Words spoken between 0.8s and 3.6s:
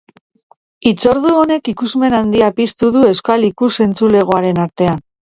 Hitzordu honek ikusmin handia piztu du euskal